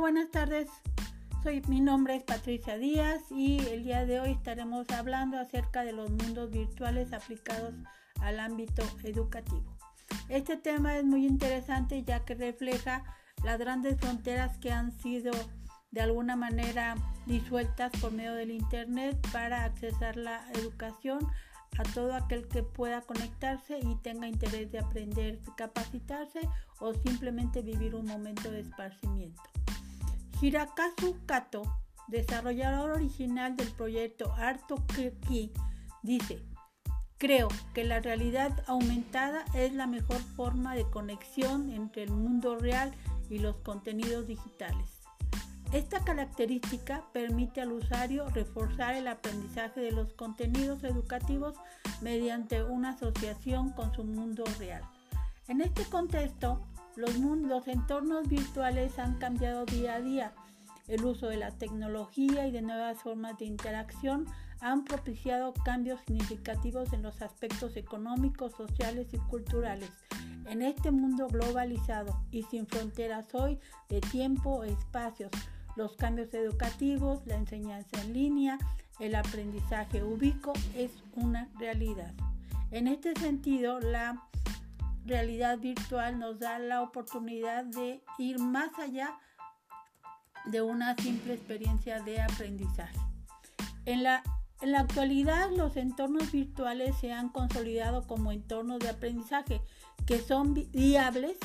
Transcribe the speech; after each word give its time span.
buenas 0.00 0.30
tardes. 0.30 0.68
Soy, 1.42 1.62
mi 1.68 1.80
nombre 1.80 2.16
es 2.16 2.22
Patricia 2.22 2.76
Díaz 2.76 3.22
y 3.30 3.58
el 3.68 3.84
día 3.84 4.04
de 4.04 4.20
hoy 4.20 4.32
estaremos 4.32 4.88
hablando 4.90 5.38
acerca 5.38 5.84
de 5.84 5.92
los 5.92 6.10
mundos 6.10 6.50
virtuales 6.50 7.12
aplicados 7.12 7.74
al 8.20 8.40
ámbito 8.40 8.82
educativo. 9.04 9.64
Este 10.28 10.56
tema 10.56 10.96
es 10.96 11.04
muy 11.04 11.26
interesante 11.26 12.02
ya 12.02 12.24
que 12.24 12.34
refleja 12.34 13.04
las 13.44 13.58
grandes 13.58 13.98
fronteras 13.98 14.58
que 14.58 14.72
han 14.72 14.92
sido 14.92 15.32
de 15.92 16.00
alguna 16.00 16.34
manera 16.36 16.96
disueltas 17.26 17.92
por 18.00 18.12
medio 18.12 18.34
del 18.34 18.50
Internet 18.50 19.16
para 19.32 19.64
accesar 19.64 20.16
la 20.16 20.44
educación 20.54 21.20
a 21.78 21.82
todo 21.94 22.14
aquel 22.14 22.48
que 22.48 22.62
pueda 22.62 23.00
conectarse 23.02 23.78
y 23.78 23.94
tenga 23.96 24.26
interés 24.26 24.72
de 24.72 24.80
aprender, 24.80 25.38
capacitarse 25.56 26.40
o 26.80 26.94
simplemente 26.94 27.62
vivir 27.62 27.94
un 27.94 28.06
momento 28.06 28.50
de 28.50 28.60
esparcimiento. 28.60 29.40
Hirakazu 30.40 31.18
Kato, 31.26 31.62
desarrollador 32.08 32.92
original 32.92 33.56
del 33.56 33.70
proyecto 33.72 34.32
Arto 34.32 34.82
dice, 36.02 36.42
creo 37.18 37.48
que 37.74 37.84
la 37.84 38.00
realidad 38.00 38.64
aumentada 38.66 39.44
es 39.52 39.74
la 39.74 39.86
mejor 39.86 40.16
forma 40.16 40.74
de 40.74 40.88
conexión 40.88 41.68
entre 41.68 42.04
el 42.04 42.12
mundo 42.12 42.56
real 42.56 42.90
y 43.28 43.38
los 43.38 43.56
contenidos 43.56 44.26
digitales. 44.26 45.02
Esta 45.72 46.02
característica 46.04 47.04
permite 47.12 47.60
al 47.60 47.72
usuario 47.72 48.26
reforzar 48.30 48.94
el 48.94 49.08
aprendizaje 49.08 49.80
de 49.80 49.92
los 49.92 50.14
contenidos 50.14 50.82
educativos 50.84 51.54
mediante 52.00 52.62
una 52.62 52.90
asociación 52.90 53.72
con 53.72 53.92
su 53.94 54.04
mundo 54.04 54.44
real. 54.58 54.82
En 55.48 55.60
este 55.60 55.84
contexto, 55.84 56.66
los, 56.96 57.16
los 57.16 57.68
entornos 57.68 58.28
virtuales 58.28 58.98
han 58.98 59.18
cambiado 59.18 59.64
día 59.64 59.94
a 59.94 60.00
día. 60.00 60.32
El 60.88 61.04
uso 61.04 61.28
de 61.28 61.36
la 61.36 61.50
tecnología 61.52 62.46
y 62.46 62.50
de 62.50 62.62
nuevas 62.62 62.98
formas 62.98 63.38
de 63.38 63.44
interacción 63.44 64.26
han 64.60 64.84
propiciado 64.84 65.54
cambios 65.54 66.00
significativos 66.06 66.92
en 66.92 67.02
los 67.02 67.22
aspectos 67.22 67.76
económicos, 67.76 68.52
sociales 68.52 69.08
y 69.12 69.18
culturales. 69.18 69.90
En 70.46 70.62
este 70.62 70.90
mundo 70.90 71.28
globalizado 71.28 72.20
y 72.30 72.42
sin 72.42 72.66
fronteras 72.66 73.26
hoy 73.34 73.58
de 73.88 74.00
tiempo 74.00 74.50
o 74.50 74.64
espacios, 74.64 75.30
los 75.76 75.96
cambios 75.96 76.34
educativos, 76.34 77.24
la 77.26 77.36
enseñanza 77.36 78.02
en 78.02 78.12
línea, 78.12 78.58
el 78.98 79.14
aprendizaje 79.14 80.02
ubico 80.02 80.52
es 80.76 80.90
una 81.14 81.48
realidad. 81.58 82.12
En 82.70 82.86
este 82.86 83.14
sentido, 83.14 83.80
la 83.80 84.22
realidad 85.10 85.58
virtual 85.58 86.20
nos 86.20 86.38
da 86.38 86.60
la 86.60 86.82
oportunidad 86.82 87.64
de 87.64 88.00
ir 88.18 88.38
más 88.38 88.70
allá 88.78 89.18
de 90.46 90.62
una 90.62 90.94
simple 90.96 91.34
experiencia 91.34 92.00
de 92.00 92.20
aprendizaje. 92.22 92.96
En 93.86 94.04
la, 94.04 94.22
en 94.60 94.70
la 94.72 94.80
actualidad, 94.80 95.50
los 95.50 95.76
entornos 95.76 96.30
virtuales 96.30 96.94
se 97.00 97.12
han 97.12 97.28
consolidado 97.28 98.06
como 98.06 98.30
entornos 98.30 98.78
de 98.78 98.88
aprendizaje 98.88 99.60
que 100.06 100.20
son 100.20 100.54
viables 100.54 101.36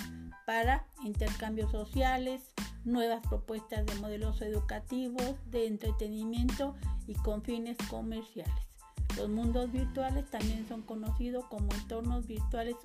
para 0.45 0.85
intercambios 1.03 1.71
sociales, 1.71 2.53
nuevas 2.83 3.21
propuestas 3.27 3.83
de 3.87 3.95
modelos 3.95 4.43
educativos, 4.43 5.35
de 5.49 5.65
entretenimiento 5.65 6.75
y 7.07 7.15
con 7.15 7.41
fines 7.41 7.77
comerciales. 7.89 8.74
Los 9.17 9.29
mundos 9.29 9.71
virtuales 9.71 10.29
también 10.29 10.67
son 10.67 10.81
conocidos 10.81 11.45
como 11.45 11.71
entornos 11.73 12.27
virtuales 12.27 12.75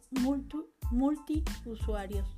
multiusuarios. 0.90 2.28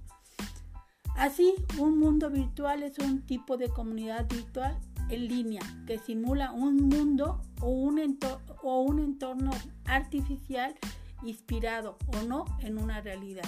Así, 1.16 1.54
un 1.78 1.98
mundo 1.98 2.30
virtual 2.30 2.82
es 2.82 2.98
un 2.98 3.22
tipo 3.22 3.56
de 3.56 3.68
comunidad 3.68 4.26
virtual 4.28 4.78
en 5.10 5.28
línea 5.28 5.62
que 5.86 5.98
simula 5.98 6.52
un 6.52 6.88
mundo 6.88 7.42
o 7.60 7.68
un, 7.68 8.18
o 8.62 8.80
un 8.82 8.98
entorno 8.98 9.50
artificial 9.84 10.74
inspirado 11.22 11.98
o 12.06 12.22
no 12.22 12.46
en 12.60 12.78
una 12.78 13.00
realidad 13.00 13.44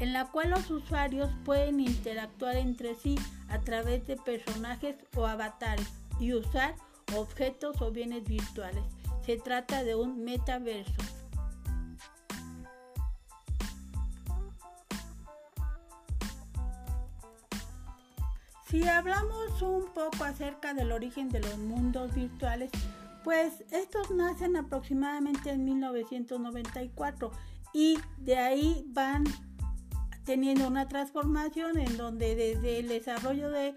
en 0.00 0.12
la 0.12 0.26
cual 0.26 0.50
los 0.50 0.70
usuarios 0.70 1.30
pueden 1.44 1.80
interactuar 1.80 2.56
entre 2.56 2.94
sí 2.94 3.16
a 3.48 3.60
través 3.60 4.06
de 4.06 4.16
personajes 4.16 4.96
o 5.16 5.26
avatares 5.26 5.88
y 6.18 6.32
usar 6.32 6.74
objetos 7.16 7.80
o 7.80 7.90
bienes 7.90 8.24
virtuales. 8.24 8.84
Se 9.24 9.38
trata 9.38 9.82
de 9.84 9.94
un 9.94 10.22
metaverso. 10.22 10.92
Si 18.68 18.86
hablamos 18.86 19.62
un 19.62 19.86
poco 19.94 20.24
acerca 20.24 20.74
del 20.74 20.92
origen 20.92 21.28
de 21.28 21.40
los 21.40 21.56
mundos 21.58 22.14
virtuales, 22.14 22.70
pues 23.22 23.64
estos 23.70 24.10
nacen 24.10 24.56
aproximadamente 24.56 25.50
en 25.50 25.64
1994 25.64 27.30
y 27.72 27.98
de 28.18 28.36
ahí 28.36 28.84
van 28.88 29.24
teniendo 30.24 30.66
una 30.66 30.88
transformación 30.88 31.78
en 31.78 31.96
donde 31.96 32.34
desde 32.34 32.80
el 32.80 32.88
desarrollo 32.88 33.50
de 33.50 33.74